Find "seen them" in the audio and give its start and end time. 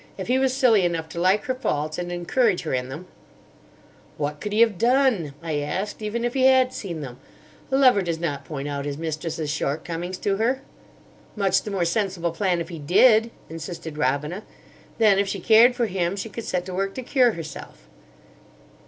6.73-7.19